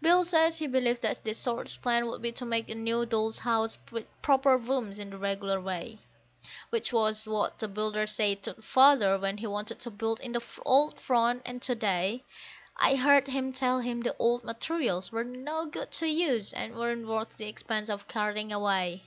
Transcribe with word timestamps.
Bill 0.00 0.24
says 0.24 0.58
he 0.58 0.66
believes 0.66 0.98
that 0.98 1.22
the 1.22 1.32
shortest 1.34 1.82
plan 1.82 2.06
would 2.06 2.20
be 2.20 2.32
to 2.32 2.44
make 2.44 2.68
a 2.68 2.74
new 2.74 3.06
Doll's 3.06 3.38
House 3.38 3.78
with 3.92 4.08
proper 4.20 4.56
rooms, 4.56 4.98
in 4.98 5.10
the 5.10 5.18
regular 5.18 5.60
way; 5.60 6.00
Which 6.70 6.92
was 6.92 7.28
what 7.28 7.60
the 7.60 7.68
builder 7.68 8.08
said 8.08 8.42
to 8.42 8.54
Father 8.54 9.16
when 9.20 9.38
he 9.38 9.46
wanted 9.46 9.78
to 9.78 9.90
build 9.92 10.18
in 10.18 10.32
the 10.32 10.42
old 10.66 10.98
front; 10.98 11.42
and 11.46 11.62
to 11.62 11.76
day 11.76 12.24
I 12.76 12.96
heard 12.96 13.28
him 13.28 13.52
tell 13.52 13.78
him 13.78 14.00
the 14.00 14.16
old 14.18 14.42
materials 14.42 15.12
were 15.12 15.22
no 15.22 15.66
good 15.66 15.92
to 15.92 16.08
use 16.08 16.52
and 16.52 16.74
weren't 16.74 17.06
worth 17.06 17.36
the 17.36 17.48
expense 17.48 17.88
of 17.88 18.08
carting 18.08 18.50
away. 18.50 19.04